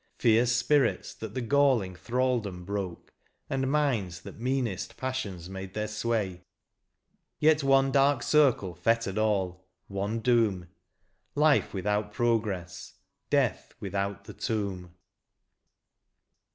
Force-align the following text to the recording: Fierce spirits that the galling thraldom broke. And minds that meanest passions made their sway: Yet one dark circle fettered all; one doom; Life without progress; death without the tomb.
Fierce 0.17 0.51
spirits 0.51 1.13
that 1.13 1.35
the 1.35 1.41
galling 1.43 1.95
thraldom 1.95 2.65
broke. 2.65 3.13
And 3.51 3.71
minds 3.71 4.21
that 4.21 4.39
meanest 4.39 4.97
passions 4.97 5.47
made 5.47 5.75
their 5.75 5.87
sway: 5.87 6.41
Yet 7.37 7.61
one 7.61 7.91
dark 7.91 8.23
circle 8.23 8.73
fettered 8.73 9.19
all; 9.19 9.67
one 9.87 10.17
doom; 10.21 10.69
Life 11.35 11.71
without 11.71 12.11
progress; 12.11 12.95
death 13.29 13.75
without 13.79 14.23
the 14.23 14.33
tomb. 14.33 14.95